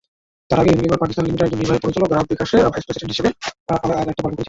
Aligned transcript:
তার 0.49 0.59
আগে 0.61 0.69
ইউনিলিভার 0.71 1.01
পাকিস্তান 1.03 1.23
লিমিটেডের 1.27 1.47
একজন 1.49 1.59
নির্বাহী 1.61 1.83
পরিচালক 1.83 2.01
এবং 2.05 2.11
গ্রাহক 2.11 2.27
বিকাশের 2.31 2.69
ভাইস 2.73 2.83
প্রেসিডেন্ট 2.85 3.11
হিসাবে 3.13 3.29
দায়িত্ব 3.69 3.81
পালন 3.89 3.97
করেছিলেন। 4.25 4.39